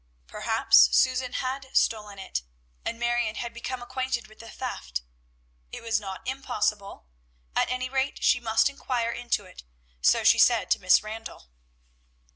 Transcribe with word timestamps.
Perhaps 0.25 0.97
Susan 0.97 1.33
had 1.33 1.69
stolen 1.77 2.17
it, 2.17 2.41
and 2.83 2.97
Marion 2.99 3.35
had 3.35 3.53
become 3.53 3.83
acquainted 3.83 4.25
with 4.27 4.39
the 4.39 4.49
theft. 4.49 5.03
It 5.71 5.83
was 5.83 5.99
not 5.99 6.27
impossible, 6.27 7.05
at 7.55 7.69
any 7.69 7.87
rate 7.87 8.23
she 8.23 8.39
must 8.39 8.67
inquire 8.67 9.11
into 9.11 9.45
it, 9.45 9.61
so 10.01 10.23
she 10.23 10.39
said 10.39 10.71
to 10.71 10.79
Miss 10.79 11.03
Randall. 11.03 11.51